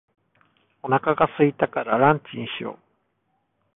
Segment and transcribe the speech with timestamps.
[0.81, 2.79] お腹が空いたからランチにしよう。